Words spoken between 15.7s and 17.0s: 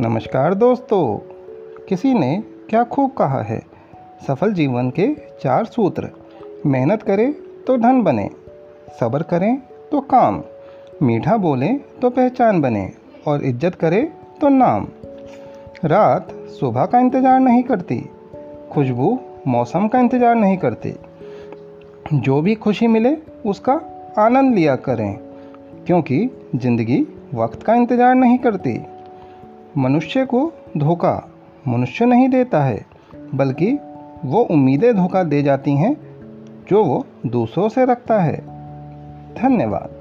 रात सुबह का